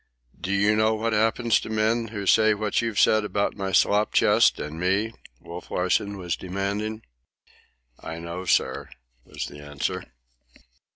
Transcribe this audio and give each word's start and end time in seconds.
"Do 0.41 0.51
you 0.51 0.75
know 0.75 0.95
what 0.95 1.13
happens 1.13 1.59
to 1.59 1.69
men 1.69 2.07
who 2.07 2.25
say 2.25 2.55
what 2.55 2.81
you've 2.81 2.99
said 2.99 3.23
about 3.23 3.53
my 3.55 3.71
slop 3.71 4.13
chest 4.13 4.59
and 4.59 4.79
me?" 4.79 5.13
Wolf 5.39 5.69
Larsen 5.69 6.17
was 6.17 6.35
demanding. 6.35 7.03
"I 7.99 8.17
know, 8.17 8.45
sir," 8.45 8.89
was 9.25 9.45
the 9.45 9.59
answer. 9.59 10.05